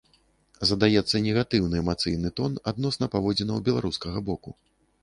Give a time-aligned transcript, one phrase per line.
[0.69, 4.61] Задаецца негатыўны эмацыйны тон адносна паводзінаў беларускага боку.